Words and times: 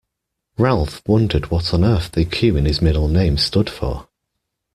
Ralph 0.57 1.07
wondered 1.07 1.51
what 1.51 1.75
on 1.75 1.83
earth 1.83 2.13
the 2.13 2.25
Q 2.25 2.57
in 2.57 2.65
his 2.65 2.81
middle 2.81 3.07
name 3.07 3.37
stood 3.37 3.69
for. 3.69 4.07